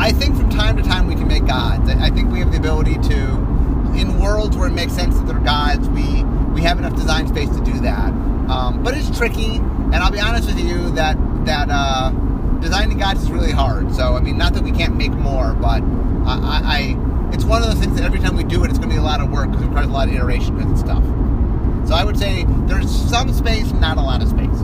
[0.00, 1.88] I think from time to time we can make gods.
[1.88, 5.26] I, I think we have the ability to, in worlds where it makes sense that
[5.26, 8.10] they're gods, we we have enough design space to do that.
[8.50, 12.10] Um, but it's tricky, and I'll be honest with you that that uh,
[12.60, 13.94] designing guides is really hard.
[13.94, 15.82] So I mean, not that we can't make more, but
[16.26, 18.90] I, I, it's one of those things that every time we do it, it's going
[18.90, 20.78] to be a lot of work because it requires a lot of iteration with and
[20.78, 21.02] stuff.
[21.88, 24.60] So I would say there's some space, not a lot of space.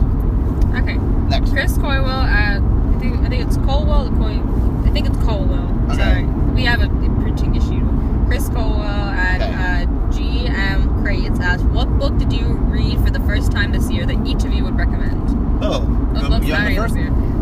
[0.75, 0.95] Okay.
[1.27, 1.51] Next.
[1.51, 4.39] Chris Coywell at, I think, I think it's Colwell Coy,
[4.87, 5.71] I think it's Colwell.
[5.91, 5.95] Okay.
[5.97, 6.23] Sorry.
[6.53, 7.81] We have a, a printing issue.
[8.27, 9.53] Chris Colwell at Okay.
[9.53, 14.05] uh, GM Rates asks, "What book did you read for the first time this year
[14.05, 15.29] that each of you would recommend?"
[15.63, 15.81] Oh,
[16.21, 16.95] you- books you the first?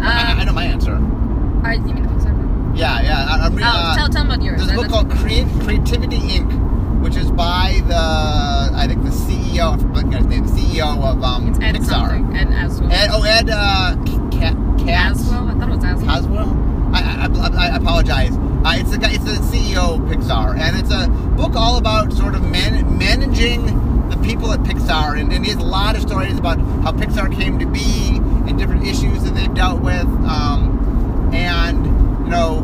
[0.04, 0.12] Year?
[0.12, 0.92] I, Um, I know my answer.
[0.96, 2.78] you mean the books I read?
[2.78, 3.26] Yeah, yeah.
[3.30, 3.68] I, I'm reading.
[3.68, 4.60] Oh, uh, tell, tell them about yours.
[4.60, 9.74] There's a book called Create, Creativity Inc., which is by the I think the CEO.
[9.74, 10.46] I forget his name.
[10.46, 11.86] The CEO of um, It's Ed Pixar.
[11.88, 12.36] something.
[12.38, 12.92] Ed Aswell.
[12.92, 13.96] Ed, oh, Ed uh,
[14.32, 15.50] Cat, Cat Aswell?
[15.50, 16.06] I thought it was Aswell.
[16.06, 16.74] Haswell.
[16.96, 18.32] I, I, I, apologize.
[18.36, 19.12] Uh, it's the guy.
[19.14, 23.66] It's the CEO of Pixar, and it's a book all about sort of man, managing
[24.10, 27.34] the people at Pixar, and, and he has a lot of stories about how Pixar
[27.36, 30.06] came to be and different issues that they've dealt with.
[30.28, 31.86] Um, and
[32.26, 32.60] you know,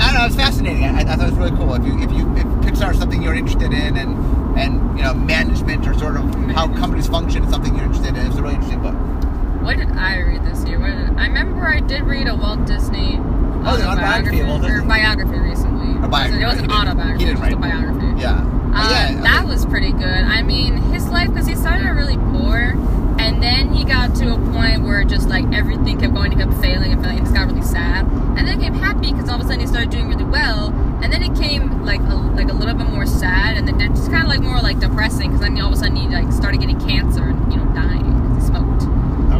[0.00, 0.26] I don't know.
[0.26, 0.84] It's fascinating.
[0.84, 1.74] I, I thought it was really cool.
[1.74, 5.14] If you if you if Pixar is something you're interested in, and and you know
[5.14, 8.54] management or sort of how companies function is something you're interested in, it's a really
[8.54, 8.94] interesting book.
[9.62, 10.80] What did I read this year?
[10.80, 13.18] What did, I remember I did read a Walt Disney
[13.62, 16.02] Oh, autobiography Walt or biography recently.
[16.02, 17.18] A biography, It was an he didn't- autobiography.
[17.18, 18.20] he It didn't was a biography.
[18.22, 18.38] Yeah.
[18.40, 19.20] Um, yeah.
[19.20, 20.02] that was pretty good.
[20.24, 22.72] I mean, his life because he started out really poor,
[23.40, 26.52] and then he got to a point where just like everything kept going, he kept
[26.60, 28.04] failing and failing, and just got really sad.
[28.36, 30.68] And then he became happy because all of a sudden he started doing really well,
[31.02, 33.88] and then it came like a, like a little bit more sad, and then it
[33.88, 36.30] just kind of like more like depressing because then all of a sudden he like
[36.32, 38.82] started getting cancer and you know dying because he smoked.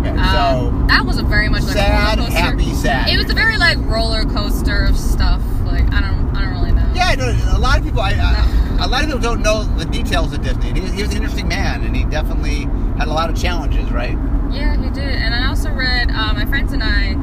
[0.01, 2.41] Okay, Um, so that was a very much like sad, a roller coaster.
[2.43, 3.09] happy, sad.
[3.11, 5.43] It was a very like roller coaster of stuff.
[5.65, 6.91] Like I don't, I don't really know.
[6.95, 7.15] yeah.
[7.17, 10.33] No, a lot of people, I, I, a lot of people don't know the details
[10.33, 10.73] of Disney.
[10.73, 12.61] He, he was an interesting man, and he definitely
[12.99, 14.17] had a lot of challenges, right?
[14.51, 15.05] Yeah, he did.
[15.05, 17.15] And I also read, uh, my friends and I,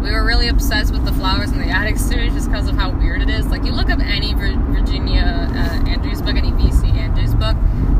[0.00, 2.90] we were really obsessed with the Flowers in the Attic series just because of how
[2.90, 3.46] weird it is.
[3.48, 7.56] Like, you look up any Vir- Virginia uh, Andrews book, any VC Andrews book,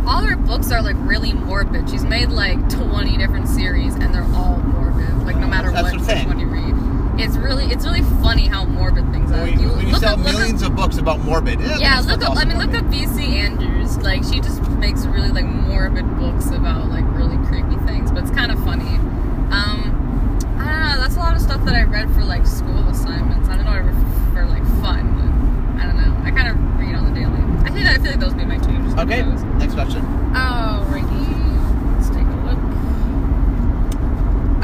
[0.07, 1.90] all her books are like really morbid.
[1.90, 5.27] She's made like 20 different series and they're all morbid.
[5.27, 6.75] Like, no matter That's what which one you read.
[7.22, 9.42] It's really, it's really funny how morbid things are.
[9.42, 12.00] When you, when you sell up, look up- millions of books about morbid, eh, yeah,
[12.00, 12.30] look up.
[12.30, 13.98] also I mean, look up VC Andrews.
[13.98, 18.30] Like, she just makes really like morbid books about like really creepy things, but it's
[18.33, 18.96] kind of funny.
[19.52, 20.96] Um, I don't know.
[21.00, 23.48] That's a lot of stuff that I read for like school assignments.
[23.48, 23.92] I don't know ever
[24.33, 25.04] for like fun.
[25.16, 26.24] But I don't know.
[26.24, 27.40] I kind of read on the daily.
[27.66, 28.72] I think I feel like those would be my two.
[28.85, 29.42] Just Okay, those.
[29.61, 30.02] next question.
[30.33, 32.59] Alrighty, let's take a look.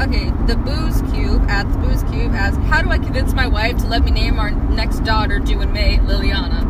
[0.07, 3.77] Okay, the Booze Cube at the Booze Cube asks, "How do I convince my wife
[3.79, 6.63] to let me name our next daughter due in May, Liliana?"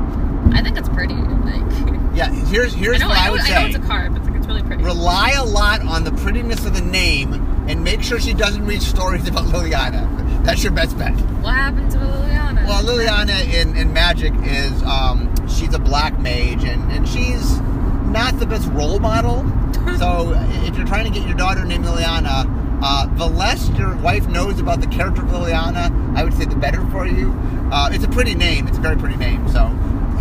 [0.56, 1.14] I think it's pretty.
[1.14, 3.66] Like, Yeah, here's here's I know, what I I, know, would I know say.
[3.68, 4.84] it's a card, but it's, like, it's really pretty.
[4.84, 7.34] Rely a lot on the prettiness of the name,
[7.68, 10.44] and make sure she doesn't read stories about Liliana.
[10.44, 11.14] That's your best bet.
[11.42, 12.66] What happened to Liliana?
[12.68, 17.60] Well, Liliana in, in Magic is um, she's a black mage, and, and she's
[18.08, 19.44] not the best role model.
[19.98, 20.34] so
[20.66, 22.46] if you're trying to get your daughter named Liliana,
[22.82, 26.56] uh, the less your wife knows about the character of Liliana, I would say the
[26.56, 27.32] better for you.
[27.72, 28.68] Uh, it's a pretty name.
[28.68, 29.48] It's a very pretty name.
[29.50, 29.66] So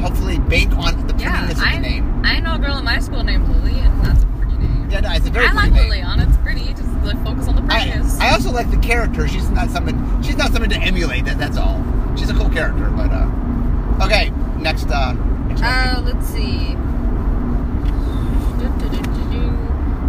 [0.00, 2.22] hopefully bank on the yeah, prettiness of I, the name.
[2.24, 4.90] I know a girl in my school named Lily, and that's a pretty name.
[4.90, 5.90] Yeah, no, it's a very I like name.
[5.90, 6.28] Liliana.
[6.28, 6.72] It's pretty.
[6.72, 8.02] Just like, focus on the I.
[8.20, 9.26] I also like the character.
[9.28, 10.22] She's not someone.
[10.22, 11.24] She's not someone to emulate.
[11.24, 11.84] That that's all.
[12.16, 12.90] She's a cool character.
[12.90, 14.88] But uh, okay, next.
[14.88, 15.12] Uh,
[15.48, 15.62] next.
[15.62, 16.76] Uh, let's see.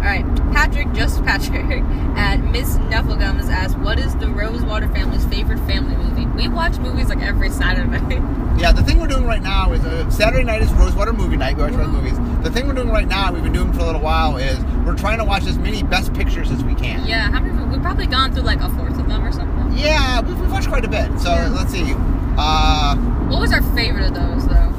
[0.08, 1.66] All right, Patrick, just Patrick,
[2.16, 7.10] at Miss Nufflegums asks, "What is the Rosewater family's favorite family movie?" We watch movies
[7.10, 8.22] like every Saturday.
[8.58, 11.56] Yeah, the thing we're doing right now is uh, Saturday night is Rosewater movie night.
[11.56, 12.18] We watch Rose movies.
[12.42, 14.96] The thing we're doing right now, we've been doing for a little while, is we're
[14.96, 17.06] trying to watch as many best pictures as we can.
[17.06, 17.52] yeah, how many?
[17.70, 19.78] We've probably gone through like a fourth of them or something.
[19.78, 21.06] Yeah, we've, we've watched quite a bit.
[21.20, 21.48] So Yeah.
[21.50, 21.94] let's see.
[22.36, 22.96] Uh,
[23.28, 24.72] What was our favorite of those, though?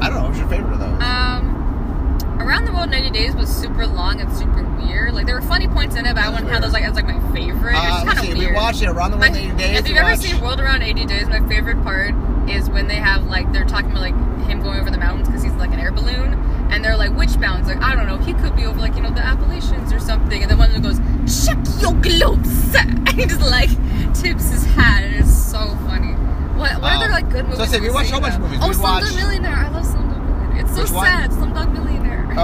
[0.00, 0.24] I don't know.
[0.24, 1.00] What's your favorite of those?
[1.00, 5.14] Um, Around the World in 80 Days was super long and super weird.
[5.14, 7.06] Like there were funny points in it, but I wouldn't have those like as like
[7.06, 7.74] my favorite.
[7.74, 8.54] Uh, it's kind of We weird.
[8.54, 9.78] watched it around the world in 80 days.
[9.80, 12.14] if you've ever watched- seen World Around 80 Days, my favorite part
[12.48, 14.14] is when they have like they're talking about like
[14.48, 16.34] him going over the mountains because he's like an air balloon,
[16.70, 17.68] and they're like which mountains?
[17.68, 20.42] Like I don't know, he could be over like you know the Appalachians or something,
[20.42, 20.98] and then one of them goes
[21.46, 23.70] check your globes, and he just like
[24.14, 26.14] tips his hat, and it's so funny.
[26.58, 27.58] What what Um, other like good movies?
[27.58, 28.58] so say have we watched so much movies.
[28.62, 29.54] Oh, Slumdog Millionaire.
[29.54, 30.64] I love Slumdog Millionaire.
[30.64, 31.30] It's so sad.
[31.30, 31.89] Slumdog Millionaire.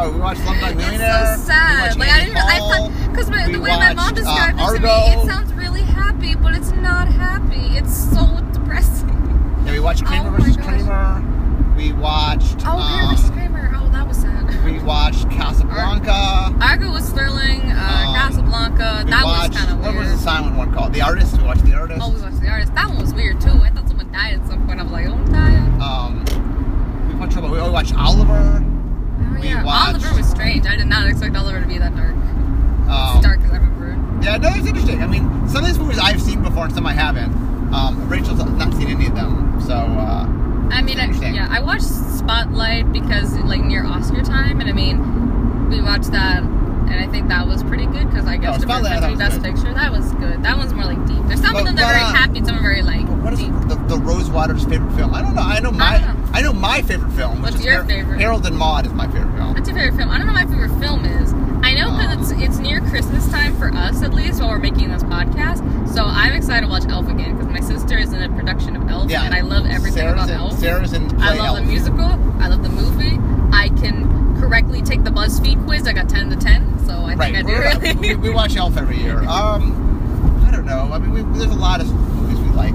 [0.07, 1.33] Oh, we watched Slumdog Millionaire.
[1.35, 1.75] It's so sad.
[1.75, 2.37] We watched Like I didn't.
[2.39, 5.53] I thought because the way my mom watched, uh, described it to me, it sounds
[5.55, 7.77] really happy, but it's not happy.
[7.77, 9.09] It's so depressing.
[9.67, 10.67] Yeah, we watched Kramer Oh versus gosh.
[10.67, 11.75] Kramer.
[11.77, 12.59] We watched.
[12.65, 13.73] Oh, um, versus Kramer.
[13.75, 14.65] Oh, that was sad.
[14.65, 16.55] We watched Casablanca.
[16.63, 17.63] Argo was thrilling.
[17.73, 19.05] Uh, Um, Casablanca.
[19.11, 19.95] That watched, was kind of weird.
[19.97, 20.93] What was the silent one called?
[20.93, 21.37] The Artist.
[21.37, 22.01] We watched The Artist.
[22.01, 22.73] Oh, we watched the artist.
[22.77, 23.51] That one was weird too.
[23.61, 24.79] I thought someone died at some point.
[24.79, 25.83] I was like, oh, I'm tired.
[25.83, 27.37] Um, we watched.
[27.37, 28.76] We watched Oliver.
[29.19, 30.67] Oh yeah, watched- Oliver was strange.
[30.67, 32.15] I did not expect Oliver to be that dark.
[32.89, 34.25] Um, dark as I remember.
[34.25, 35.03] Yeah, no, it's interesting.
[35.03, 37.33] I mean, some of these movies I've seen before and some I haven't.
[37.75, 40.27] Um, Rachel's not seen any of them, so uh,
[40.71, 45.69] I mean, I, yeah, I watched Spotlight because like near Oscar time, and I mean,
[45.69, 46.43] we watched that,
[46.89, 49.11] and I think that was pretty good because I guess Oh, the Spotlight, I thought
[49.11, 49.55] perfect was best good.
[49.55, 49.75] picture.
[49.75, 50.43] That was good.
[50.43, 51.23] That one's more like deep.
[51.27, 53.41] There's some But- of them that are very happy, some are very like What is
[53.41, 55.13] the, the Rosewater's favorite film?
[55.15, 55.43] I don't know.
[55.43, 56.15] I know my I know.
[56.33, 57.43] I know my favorite film.
[57.43, 58.21] What's is your Har- favorite?
[58.21, 59.55] Harold and Maude is my favorite film.
[59.55, 60.11] What's your favorite film?
[60.11, 61.33] I don't know what my favorite film is.
[61.63, 64.59] I know because Um, it's it's near Christmas time for us at least while we're
[64.61, 65.63] making this podcast.
[65.93, 68.89] So I'm excited to watch Elf again because my sister is in a production of
[68.89, 70.59] Elf, Yeah, and I love everything Sarah's about in, Elf.
[70.59, 72.05] Sarah's in I love the musical.
[72.41, 73.19] I love the movie.
[73.53, 75.87] I can correctly take the BuzzFeed quiz.
[75.87, 77.95] I got 10 to 10, so I Right, think I do we're- really.
[77.95, 79.19] we, we watch Elf every year.
[79.21, 80.91] Um, I don't know.
[80.93, 82.75] I mean, we, there's a lot of movies we like.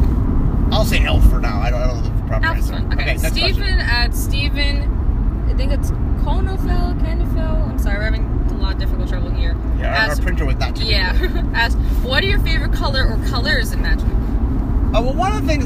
[0.71, 1.59] I'll say Elf for now.
[1.59, 2.87] I don't, I don't know the proper Elf's answer.
[2.93, 7.69] Okay, next Stephen at Stephen, I think it's Konofel, Canifel.
[7.69, 9.55] I'm sorry, we're having a lot of difficult trouble here.
[9.77, 10.85] Yeah, our, our printer was not too.
[10.85, 11.13] Yeah.
[11.53, 14.05] Asked, what are your favorite color or colors in Magic?
[14.05, 15.65] Uh, well, one of the things,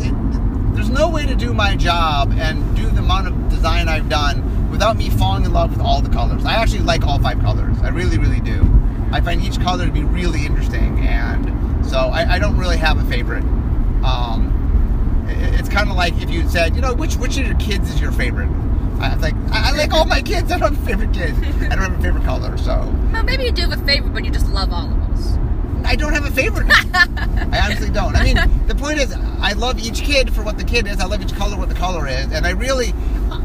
[0.75, 4.41] there's no way to do my job and do the amount of design I've done
[4.75, 6.43] without me falling in love with all the colors.
[6.45, 7.77] I actually like all five colors.
[7.81, 8.69] I really, really do.
[9.11, 12.97] I find each color to be really interesting, and so I, I don't really have
[12.99, 13.43] a favorite.
[14.03, 17.55] Um, it- it's kind of like if you said, you know, which which of your
[17.57, 18.49] kids is your favorite?
[18.99, 20.51] I was like, I, I like all my kids.
[20.51, 21.33] I don't have a favorite kid.
[21.71, 24.25] I don't have a favorite color, so Well, maybe you do have a favorite, but
[24.25, 25.38] you just love all of us.
[25.85, 26.67] I don't have a favorite.
[26.71, 28.15] I honestly don't.
[28.15, 30.99] I mean, the point is, I love each kid for what the kid is.
[30.99, 32.93] I love each color what the color is, and I really,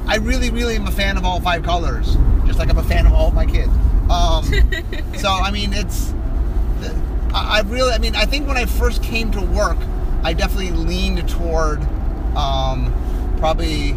[0.06, 2.16] I really, really am a fan of all five colors,
[2.46, 3.70] just like I'm a fan of all of my kids.
[4.10, 4.44] Um,
[5.18, 6.12] so I mean, it's,
[7.32, 9.78] I, I really, I mean, I think when I first came to work,
[10.22, 11.80] I definitely leaned toward,
[12.36, 12.92] um,
[13.38, 13.92] probably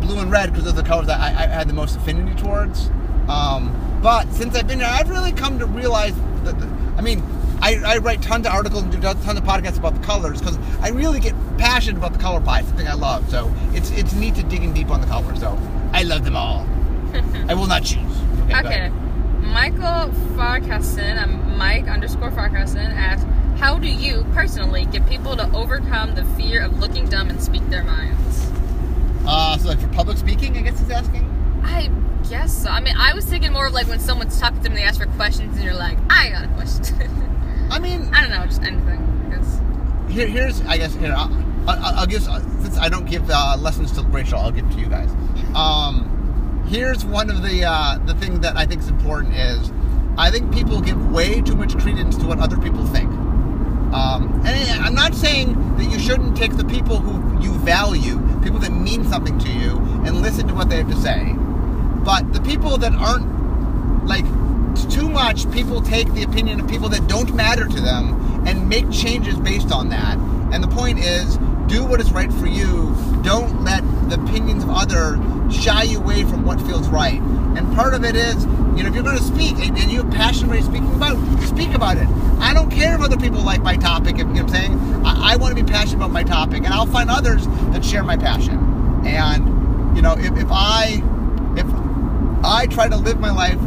[0.00, 2.34] blue and red because those are the colors that I, I had the most affinity
[2.40, 2.88] towards.
[3.28, 7.20] Um, but since I've been here, I've really come to realize that, that- I mean,
[7.64, 10.58] I, I write tons of articles and do tons of podcasts about the colors because
[10.82, 12.58] I really get passionate about the color pie.
[12.58, 13.30] It's something I love.
[13.30, 15.34] So it's it's neat to dig in deep on the color.
[15.36, 15.58] So
[15.90, 16.68] I love them all.
[17.48, 18.20] I will not choose.
[18.44, 18.52] Okay.
[18.52, 18.92] ahead.
[19.40, 23.24] Michael Farkason, um, Mike underscore Farkason asks,
[23.58, 27.66] how do you personally get people to overcome the fear of looking dumb and speak
[27.70, 28.50] their minds?
[29.26, 31.24] Uh, so like for public speaking, I guess he's asking.
[31.64, 31.90] I
[32.28, 32.68] guess so.
[32.68, 34.84] I mean, I was thinking more of like when someone's talking to them and they
[34.84, 37.30] ask for questions and you're like, I got a question.
[37.70, 39.30] I mean, I don't know, just anything.
[39.30, 39.60] Guess.
[40.12, 41.32] here, here's I guess here I'll,
[41.68, 44.86] I'll, I'll give since I don't give uh, lessons to Rachel, I'll give to you
[44.86, 45.10] guys.
[45.54, 49.70] Um, here's one of the uh, the thing that I think is important is
[50.16, 53.10] I think people give way too much credence to what other people think.
[53.92, 58.58] Um, and I'm not saying that you shouldn't take the people who you value, people
[58.60, 61.34] that mean something to you, and listen to what they have to say.
[62.04, 64.24] But the people that aren't like
[64.74, 68.90] too much, people take the opinion of people that don't matter to them and make
[68.90, 70.16] changes based on that.
[70.52, 72.94] And the point is, do what is right for you.
[73.22, 75.18] Don't let the opinions of others
[75.54, 77.20] shy you away from what feels right.
[77.20, 80.12] And part of it is, you know, if you're going to speak and, you have
[80.12, 82.08] passion for speaking about, speak about it.
[82.40, 84.14] I don't care if other people like my topic.
[84.14, 86.64] If you know what I'm saying, I, I want to be passionate about my topic,
[86.64, 88.58] and I'll find others that share my passion.
[89.06, 91.02] And you know, if, if I
[91.56, 91.66] if
[92.44, 93.60] I try to live my life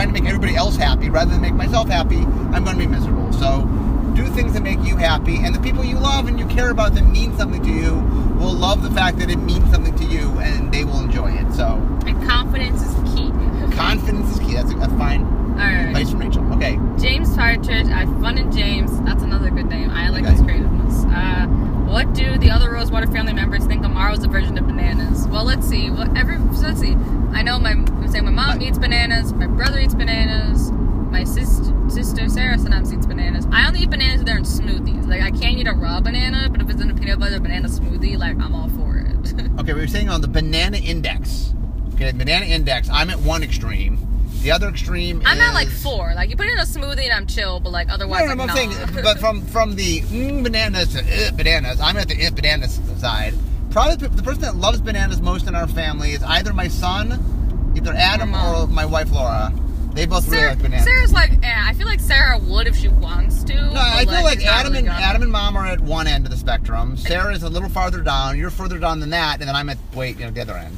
[0.00, 2.86] trying to make everybody else happy rather than make myself happy, I'm going to be
[2.86, 3.30] miserable.
[3.34, 3.66] So
[4.14, 6.94] do things that make you happy, and the people you love and you care about
[6.94, 7.96] that mean something to you
[8.40, 11.52] will love the fact that it means something to you, and they will enjoy it.
[11.52, 11.66] So
[12.06, 13.28] And confidence is key.
[13.76, 14.54] confidence is key.
[14.54, 15.22] That's a, that's fine
[15.60, 15.88] Alright.
[15.88, 16.50] advice from Rachel.
[16.54, 16.78] Okay.
[16.98, 18.98] James Partridge at Fun and James.
[19.02, 19.90] That's another good name.
[19.90, 20.32] I like Okay.
[20.32, 21.04] his creativeness.
[21.04, 21.46] Uh,
[21.90, 25.26] what do the other Rosewater family members think Amaro is a version of bananas?
[25.26, 25.90] Well, let's see.
[25.90, 26.92] What every so let's see.
[27.32, 29.32] I know my I'm saying my mom eats bananas.
[29.32, 30.70] My brother eats bananas.
[30.70, 33.44] My sister sister Sarah sometimes eats bananas.
[33.50, 35.08] I only eat bananas if they're in smoothies.
[35.08, 37.68] Like I can't eat a raw banana, but if it's in a peanut butter banana
[37.68, 39.34] smoothie, like I'm all for it.
[39.60, 41.52] Okay, we were saying on the banana index.
[41.94, 42.88] Okay, banana index.
[42.88, 43.98] I'm at one extreme.
[44.42, 46.12] The other extreme I'm is at like four.
[46.14, 48.44] Like you put it in a smoothie and I'm chill, but like otherwise, no, no,
[48.44, 52.26] like, I'm saying, but from from the mm, bananas to uh, bananas, I'm at the
[52.26, 53.34] uh, bananas side.
[53.70, 57.92] Probably the, person that loves bananas most in our family is either my son, either
[57.92, 59.52] Adam, or my wife Laura.
[59.92, 60.86] They both really like bananas.
[60.86, 63.54] Sarah's like, eh, I feel like Sarah would if she wants to.
[63.54, 65.00] no, I feel like not Adam really and gonna.
[65.00, 66.96] Adam and Mom are at one end of the spectrum.
[66.96, 68.38] Sarah's a little farther down.
[68.38, 70.76] You're further down than that, and then I'm at wait, you know, the other end.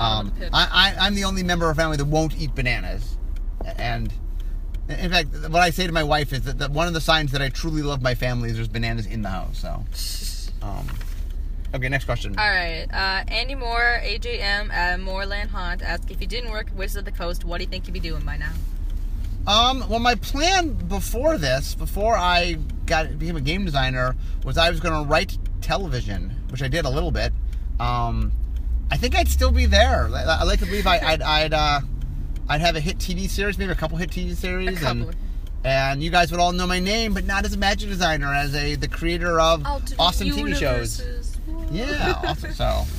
[0.00, 0.50] Just the bottom Um, of the pit.
[0.52, 3.16] I, I, I'm the only member of our family that won't eat bananas.
[3.76, 4.12] And
[4.88, 7.32] in fact, what I say to my wife is that, that one of the signs
[7.32, 9.58] that I truly love my family is there's bananas in the house.
[9.60, 9.84] So,
[10.66, 10.86] um,
[11.74, 12.36] okay, next question.
[12.38, 12.86] All right.
[12.92, 17.04] Uh, Andy Moore, AJM at Moorland Haunt asked if you didn't work at Wizards of
[17.04, 18.52] the Coast, what do you think you'd be doing by now?
[19.46, 24.70] Um, well, my plan before this, before I got became a game designer, was I
[24.70, 27.32] was going to write television, which I did a little bit.
[27.78, 28.32] Um,
[28.90, 30.08] I think I'd still be there.
[30.12, 31.80] I, I like to believe I, I'd, I'd, uh,
[32.48, 35.14] I'd have a hit TV series, maybe a couple hit TV series, and
[35.62, 38.54] and you guys would all know my name, but not as a magic designer, as
[38.54, 39.62] a the creator of
[39.98, 41.02] awesome TV shows.
[41.70, 42.52] Yeah, awesome.
[42.52, 42.84] So,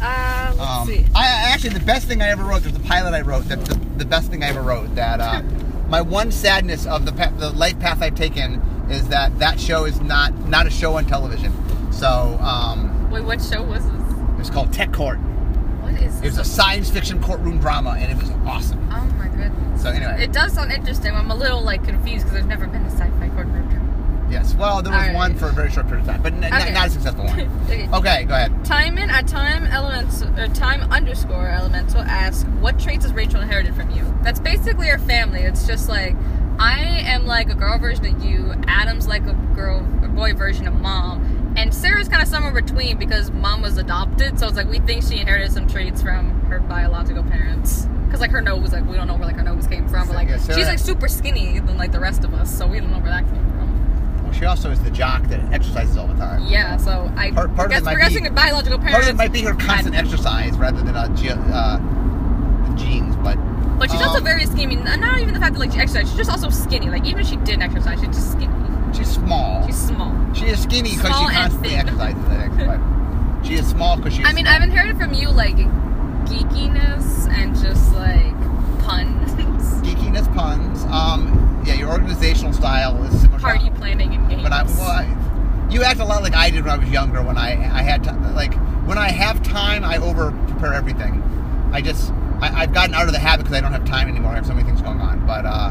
[0.00, 1.04] Uh, let's um, see.
[1.14, 2.62] I actually the best thing I ever wrote.
[2.62, 3.48] There's a pilot I wrote.
[3.48, 4.94] That the, the best thing I ever wrote.
[4.94, 5.42] That uh,
[5.88, 9.84] my one sadness of the pa- the life path I've taken is that that show
[9.84, 11.52] is not not a show on television.
[11.92, 13.97] So um, Wait, what show was this?
[14.38, 15.18] It's called Tech Court.
[15.18, 18.78] What is It was a science fiction courtroom drama, and it was awesome.
[18.92, 19.82] oh my goodness.
[19.82, 21.14] So anyway, It does sound interesting.
[21.14, 24.28] I'm a little like confused because there's never been a sci-fi courtroom drama.
[24.30, 24.54] yes.
[24.54, 25.14] Well, there was Alright.
[25.14, 26.72] one for a very short period of time, but n- Okay.
[26.72, 27.40] not a successful one.
[27.64, 27.88] okay.
[27.92, 28.64] Okay, go ahead.
[28.64, 33.74] Time in at time elements or time underscore elemental asks what traits has Rachel inherited
[33.74, 34.04] from you?
[34.22, 35.40] That's basically her family.
[35.40, 36.16] It's just like
[36.58, 38.52] I am like a girl version of you.
[38.66, 42.98] Adam's like a girl, a boy version of mom, and Sarah's kind of somewhere between
[42.98, 44.38] because mom was adopted.
[44.38, 47.86] So it's like we think she inherited some traits from her biological parents.
[48.10, 50.14] Cause like her nose, like we don't know where like her nose came from, but
[50.16, 52.90] like Yeah, she's like super skinny than like the rest of us, so we don't
[52.90, 54.24] know where that came from.
[54.24, 56.42] Well, she also is the jock that exercises all the time.
[56.46, 58.94] Yeah, so I Part- part of it guess might guessing be- her biological parents.
[58.94, 61.78] Part of it might be her had- constant exercise rather than uh, ge- uh,
[62.76, 63.36] genes, but
[63.78, 64.76] But she's also Um, very skinny.
[64.76, 66.08] and Not even the fact that like she exercises.
[66.10, 66.88] She's just also skinny.
[66.88, 68.52] Like even if she didn't exercise, she's just skinny.
[68.94, 69.66] She's small.
[69.66, 70.34] She's small.
[70.34, 71.78] she is skinny because she small and constantly thin.
[71.80, 72.24] exercises.
[72.24, 74.22] I think, but she is small because she.
[74.22, 74.56] Is I mean, small.
[74.56, 75.56] I've inherited from you like
[76.26, 78.34] geekiness and just like
[78.84, 79.32] puns,
[79.86, 80.84] geekiness, puns.
[80.84, 83.38] Um, yeah, your organizational style is similar.
[83.38, 84.42] to- party planning, and games.
[84.42, 87.22] But I, well, I, you act a lot like I did when I was younger.
[87.22, 88.54] When I I had to, like
[88.86, 91.22] when I have time, I over prepare everything.
[91.72, 94.32] I just I, I've gotten out of the habit because I don't have time anymore.
[94.32, 95.26] I have so many things going on.
[95.26, 95.70] But uh,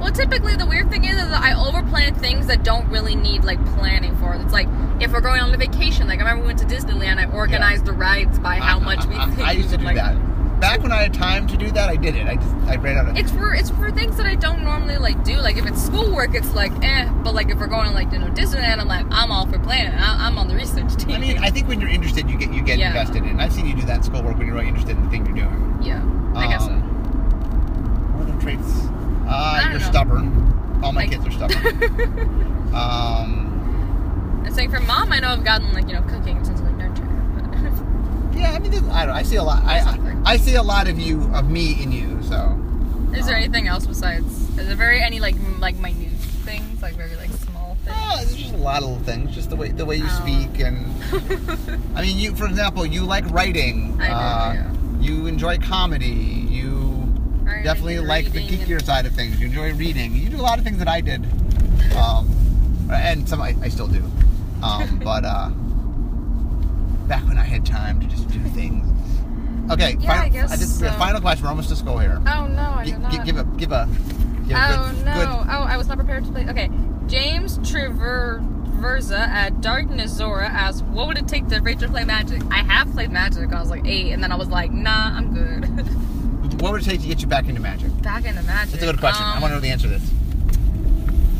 [0.00, 3.44] Well, typically the weird thing is, is that I overplan things that don't really need
[3.44, 4.34] like planning for.
[4.34, 4.68] It's like
[5.00, 6.06] if we're going on a vacation.
[6.06, 7.18] Like I remember we went to Disneyland.
[7.18, 9.14] I organized the rides by how I- much we.
[9.16, 10.16] I, I, think I used to do like, that.
[10.60, 12.26] Back when I had time to do that, I did it.
[12.26, 13.16] I just I ran out of.
[13.16, 15.36] It's for it's for things that I don't normally like do.
[15.36, 17.08] Like if it's schoolwork, it's like eh.
[17.22, 19.58] But like if we're going to like you know Disneyland, I'm like I'm all for
[19.60, 19.96] planning.
[19.98, 21.12] I, I'm on the research team.
[21.14, 22.88] I mean, I think when you're interested, you get you get Yeah.
[22.88, 23.38] invested in.
[23.38, 25.36] I've seen you do that in schoolwork when you're really interested in the thing you're
[25.46, 25.78] doing.
[25.80, 26.02] yeah,
[26.34, 26.70] I guess so.
[26.72, 28.88] Um, What are the traits?
[29.28, 29.86] Uh, you're know.
[29.86, 30.80] stubborn.
[30.82, 32.72] All my Like- kids are stubborn.
[32.74, 36.74] um, And saying for mom, I know I've gotten like you know cooking since like
[36.76, 37.04] nurture.
[38.34, 39.14] Yeah, I mean, I don't.
[39.16, 39.64] I see a lot.
[39.64, 42.22] I, I I see a lot of you of me in you.
[42.22, 42.58] So
[43.14, 44.26] is there anything else besides?
[44.58, 46.12] Is there very any like like minute
[46.46, 47.96] things like very like small things?
[47.98, 49.34] oh, there's just a lot of little things.
[49.34, 50.20] Just the way the way you Oh.
[50.22, 50.76] speak and.
[51.96, 54.00] I mean, you, for example, you like writing.
[54.00, 54.74] I do, uh, yeah.
[55.00, 56.06] You enjoy comedy.
[56.08, 56.77] You
[57.48, 59.40] Writing, definitely like the geekier side of things.
[59.40, 60.14] You enjoy reading.
[60.14, 61.24] You do a lot of things that I did,
[61.96, 62.28] um,
[62.92, 64.02] and some I, I still do.
[64.62, 65.48] Um, but uh,
[67.08, 68.84] back when I had time to just do things.
[69.70, 70.90] Okay, Yeah, final, I guess just, so.
[70.92, 71.44] final question.
[71.44, 72.20] We're almost to school here.
[72.26, 73.88] Oh no, I did gi- give a give a.
[74.46, 75.12] Give a Oh good, no!
[75.14, 76.46] Good, Oh, I was not prepared to play.
[76.48, 76.70] Okay,
[77.06, 82.58] James Traversa at Darkness Zora asks, "What would it take to Rachel play Magic?" I
[82.62, 83.52] have played Magic.
[83.52, 85.68] I was like eight, and then I was like, "Nah, I'm good."
[86.60, 87.90] what would it take to get you back into magic?
[88.02, 88.72] Back into Magic.
[88.72, 89.24] That's a good question.
[89.24, 90.10] I Um, want to know the answer to this.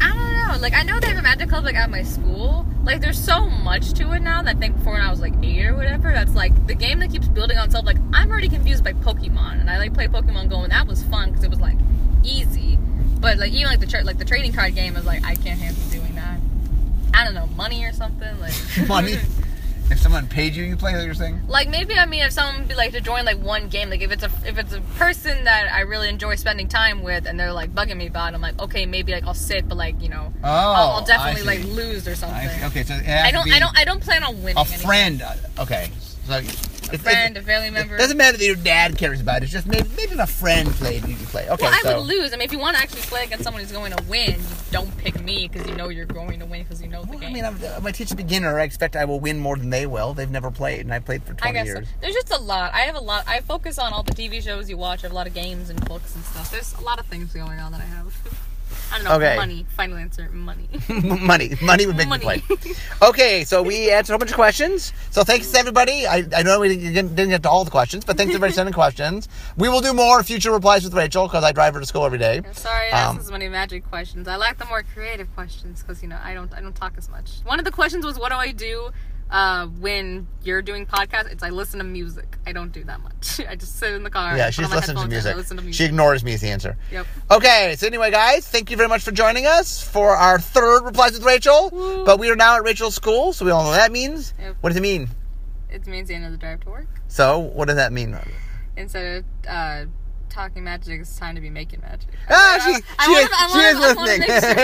[0.01, 0.59] I don't know.
[0.61, 2.67] Like I know they have a Magic Club like at my school.
[2.85, 5.35] Like there's so much to it now that I think before when I was like
[5.43, 7.85] eight or whatever, that's like the game that keeps building on itself.
[7.85, 11.03] Like I'm already confused by Pokemon, and I like play Pokemon Go, and that was
[11.05, 11.77] fun because it was like
[12.23, 12.79] easy.
[13.21, 15.61] But like even like the tra- like the trading card game is like I can't
[15.61, 16.39] handle doing that.
[17.13, 18.55] I don't know, money or something like
[18.89, 19.17] Money.
[19.91, 20.93] If someone paid you, you play.
[20.93, 21.41] What you're saying?
[21.49, 24.03] like maybe I mean if someone would be like to join like one game, like
[24.03, 27.39] if it's a if it's a person that I really enjoy spending time with, and
[27.41, 30.01] they're like bugging me about, it, I'm like okay maybe like I'll sit, but like
[30.03, 32.49] you know Oh, I'll, I'll definitely like lose or something.
[32.49, 32.67] I.
[32.67, 33.51] Okay, so I don't.
[33.51, 33.79] I don't.
[33.79, 34.57] I don't plan on winning.
[34.57, 34.79] A anything.
[34.87, 35.23] friend.
[35.23, 35.91] uh, Okay,
[36.27, 36.41] so
[36.93, 37.95] a friend, a family member.
[37.97, 39.45] It doesn't matter that your dad cares about it.
[39.45, 41.49] It's just maybe maybe if a friend played, you play.
[41.49, 42.33] Okay, Well, I so would lose.
[42.33, 44.47] I mean, if you want to actually play against someone who's going to win, you
[44.71, 47.25] don't pick me because you know you're going to win because you know the Well,
[47.25, 48.59] I mean, I'm, I'm a teach a beginner.
[48.59, 50.15] I expect I will win more than they will.
[50.15, 51.87] They've never played, and I played for 20 I guess years.
[51.87, 51.95] so.
[52.01, 52.73] there's just a lot.
[52.75, 53.25] I have a lot.
[53.27, 55.01] I focus on all the TV shows you watch.
[55.01, 56.51] I have a lot of games and books and stuff.
[56.51, 58.17] There's a lot of things going on that I have.
[58.93, 59.15] I don't know.
[59.17, 59.37] Okay.
[59.37, 59.67] Money.
[59.77, 60.29] Final answer.
[60.33, 60.69] Money.
[60.89, 62.25] money, money would make Money.
[62.27, 62.73] me play.
[63.03, 64.93] Okay, so we answered a bunch of questions.
[65.11, 66.07] So thanks to everybody.
[66.07, 68.57] I, I know we didn't, didn't get to all the questions, but thanks everybody for
[68.57, 69.29] sending questions.
[69.57, 72.19] We will do more future replies with Rachel because I drive her to school every
[72.19, 72.39] day.
[72.45, 74.27] I'm sorry, I Um, asked as many magic questions.
[74.29, 77.09] I like the more creative questions because you know I don't I don't talk as
[77.09, 77.41] much.
[77.45, 78.91] One of the questions was, "What do I do
[79.31, 82.37] uh, when you're doing podcasts?" It's I listen to music.
[82.47, 83.41] I don't do that much.
[83.49, 84.37] I just sit in the car.
[84.37, 85.37] Yeah, on my listening to music.
[85.37, 86.77] Listen to She ignores me is the answer.
[86.91, 87.07] Yep.
[87.31, 91.13] Okay, so anyway, guys, thank you very much for joining us for our third Replies
[91.13, 91.71] with Rachel.
[91.73, 92.05] Woo.
[92.05, 94.35] But we are now at Rachel's school, so we all know what that means.
[94.39, 94.57] Yep.
[94.61, 95.09] What does it mean?
[95.71, 98.17] It means the end of the drive to work So, what does that mean?
[98.77, 99.85] instead of uh,
[100.29, 102.09] talking magic, it's time to be making magic.
[102.31, 104.55] Ah, she, I she, wanna- is, I wanna- is I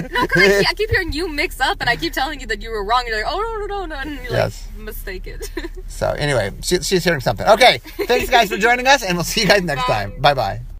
[0.00, 0.08] wanna.
[0.12, 2.46] No, because I, keep- I keep hearing you mix up, and I keep telling you
[2.48, 3.04] that you were wrong.
[3.06, 4.68] You're like, oh no no no no, and you like Yes.
[4.76, 5.50] mistake it.
[5.88, 7.46] so anyway, she, she's hearing something.
[7.46, 10.04] Okay, thanks guys for joining us, and we'll see you guys next Bye.
[10.06, 10.20] time.
[10.20, 10.60] Bye bye.